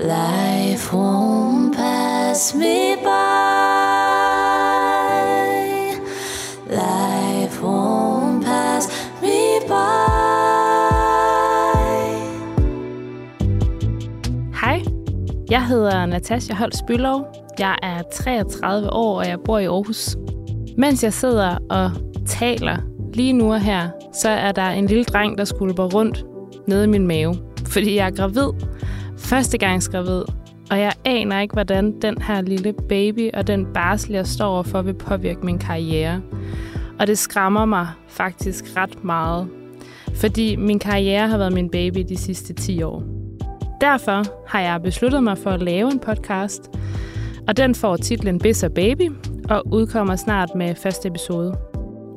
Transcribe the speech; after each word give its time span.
Life 0.00 0.92
won't 0.92 1.74
pass 1.74 2.54
me 2.54 2.94
by. 3.02 3.08
Life 6.70 7.60
won't 7.60 8.44
pass 8.44 8.88
me 9.20 9.58
by. 9.66 9.74
Hej, 14.54 14.82
jeg 15.50 15.66
hedder 15.66 16.06
Natasha 16.06 16.54
Holst 16.54 16.86
Bylov. 16.86 17.26
Jeg 17.58 17.76
er 17.82 18.02
33 18.12 18.92
år, 18.92 19.18
og 19.18 19.26
jeg 19.26 19.38
bor 19.44 19.58
i 19.58 19.64
Aarhus. 19.64 20.16
Mens 20.76 21.04
jeg 21.04 21.12
sidder 21.12 21.58
og 21.70 21.90
taler 22.26 22.76
lige 23.14 23.32
nu 23.32 23.52
og 23.52 23.60
her, 23.60 23.88
så 24.12 24.28
er 24.28 24.52
der 24.52 24.68
en 24.68 24.86
lille 24.86 25.04
dreng, 25.04 25.38
der 25.38 25.44
skulper 25.44 25.84
rundt 25.84 26.24
nede 26.66 26.84
i 26.84 26.88
min 26.88 27.06
mave, 27.06 27.34
fordi 27.66 27.96
jeg 27.96 28.06
er 28.06 28.10
gravid. 28.10 28.52
Førstegangsgravid. 29.18 30.22
Og 30.70 30.78
jeg 30.78 30.92
aner 31.04 31.40
ikke, 31.40 31.52
hvordan 31.52 32.00
den 32.00 32.22
her 32.22 32.40
lille 32.40 32.74
baby 32.88 33.30
og 33.34 33.46
den 33.46 33.66
barsel, 33.74 34.12
jeg 34.12 34.26
står 34.26 34.46
overfor, 34.46 34.82
vil 34.82 34.94
påvirke 34.94 35.46
min 35.46 35.58
karriere. 35.58 36.20
Og 36.98 37.06
det 37.06 37.18
skræmmer 37.18 37.64
mig 37.64 37.88
faktisk 38.08 38.64
ret 38.76 39.04
meget. 39.04 39.48
Fordi 40.14 40.56
min 40.56 40.78
karriere 40.78 41.28
har 41.28 41.38
været 41.38 41.52
min 41.52 41.70
baby 41.70 42.04
de 42.08 42.16
sidste 42.16 42.54
10 42.54 42.82
år. 42.82 43.02
Derfor 43.80 44.48
har 44.48 44.60
jeg 44.60 44.82
besluttet 44.82 45.22
mig 45.22 45.38
for 45.38 45.50
at 45.50 45.62
lave 45.62 45.92
en 45.92 45.98
podcast, 45.98 46.70
og 47.48 47.56
den 47.56 47.74
får 47.74 47.96
titlen 47.96 48.38
Biss 48.38 48.62
og 48.62 48.72
Baby 48.72 49.10
og 49.50 49.62
udkommer 49.72 50.16
snart 50.16 50.54
med 50.54 50.74
første 50.74 51.08
episode. 51.08 51.58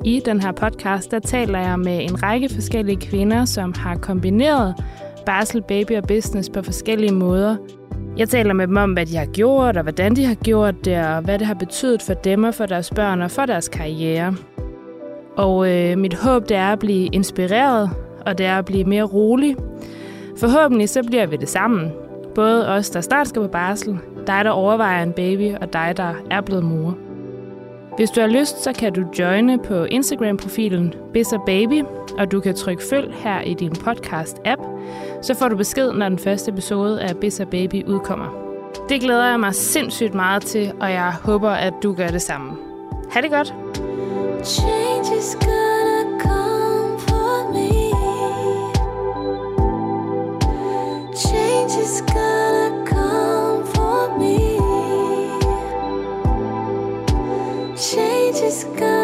I 0.04 0.22
den 0.24 0.40
her 0.40 0.52
podcast, 0.52 1.10
der 1.10 1.18
taler 1.18 1.58
jeg 1.58 1.78
med 1.78 2.02
en 2.02 2.22
række 2.22 2.48
forskellige 2.48 3.00
kvinder, 3.00 3.44
som 3.44 3.74
har 3.76 3.96
kombineret 3.96 4.74
barsel, 5.24 5.62
baby 5.62 5.92
og 5.92 6.02
business 6.08 6.50
på 6.50 6.62
forskellige 6.62 7.14
måder. 7.14 7.56
Jeg 8.16 8.28
taler 8.28 8.52
med 8.54 8.66
dem 8.66 8.76
om, 8.76 8.92
hvad 8.92 9.06
de 9.06 9.16
har 9.16 9.26
gjort, 9.26 9.76
og 9.76 9.82
hvordan 9.82 10.16
de 10.16 10.24
har 10.24 10.34
gjort 10.34 10.84
det, 10.84 11.06
og 11.06 11.20
hvad 11.20 11.38
det 11.38 11.46
har 11.46 11.54
betydet 11.54 12.02
for 12.02 12.14
dem 12.14 12.44
og 12.44 12.54
for 12.54 12.66
deres 12.66 12.90
børn 12.90 13.22
og 13.22 13.30
for 13.30 13.46
deres 13.46 13.68
karriere. 13.68 14.34
Og 15.36 15.70
øh, 15.70 15.98
mit 15.98 16.14
håb 16.14 16.48
det 16.48 16.56
er 16.56 16.72
at 16.72 16.78
blive 16.78 17.06
inspireret, 17.06 17.90
og 18.26 18.38
det 18.38 18.46
er 18.46 18.58
at 18.58 18.64
blive 18.64 18.84
mere 18.84 19.02
rolig. 19.02 19.56
Forhåbentlig 20.38 20.88
så 20.88 21.02
bliver 21.02 21.26
vi 21.26 21.36
det 21.36 21.48
sammen. 21.48 21.92
Både 22.34 22.68
os, 22.68 22.90
der 22.90 23.00
snart 23.00 23.28
skal 23.28 23.42
på 23.42 23.48
barsel, 23.48 23.98
dig, 24.26 24.44
der 24.44 24.50
overvejer 24.50 25.02
en 25.02 25.12
baby, 25.12 25.54
og 25.60 25.72
dig, 25.72 25.94
der 25.96 26.14
er 26.30 26.40
blevet 26.40 26.64
mor. 26.64 26.96
Hvis 27.96 28.10
du 28.10 28.20
har 28.20 28.28
lyst, 28.28 28.62
så 28.62 28.72
kan 28.72 28.92
du 28.92 29.04
joine 29.18 29.58
på 29.58 29.84
Instagram-profilen 29.84 30.94
Baby, 31.46 31.82
og 32.18 32.32
du 32.32 32.40
kan 32.40 32.54
trykke 32.54 32.82
følg 32.90 33.14
her 33.14 33.40
i 33.40 33.54
din 33.54 33.72
podcast-app, 33.72 34.71
så 35.22 35.34
får 35.34 35.48
du 35.48 35.56
besked, 35.56 35.92
når 35.92 36.08
den 36.08 36.18
første 36.18 36.50
episode 36.50 37.02
af 37.02 37.16
Bissa 37.16 37.44
Baby 37.44 37.86
udkommer. 37.86 38.26
Det 38.88 39.00
glæder 39.00 39.30
jeg 39.30 39.40
mig 39.40 39.54
sindssygt 39.54 40.14
meget 40.14 40.42
til, 40.42 40.72
og 40.80 40.90
jeg 40.90 41.12
håber, 41.24 41.50
at 41.50 41.74
du 41.82 41.92
gør 41.94 42.08
det 42.08 42.22
samme. 42.22 42.56
Ha' 43.10 43.20
det 43.20 43.30
godt! 43.30 43.54
Change 44.44 45.16
is 45.18 45.36
gonna 45.40 46.18
come 46.20 46.98
for 46.98 47.52
me. 47.52 47.68
Change 51.16 51.82
is 51.82 52.02
come 52.06 53.66
for 53.66 54.18
me. 54.18 54.38
Change 57.76 58.46
is 58.48 58.66
come. 58.78 59.02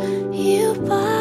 you 0.00 0.74
by. 0.86 1.17